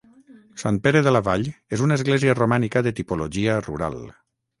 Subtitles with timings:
[0.59, 1.45] Sant Pere de la Vall
[1.77, 4.01] és una església romànica de tipologia rural.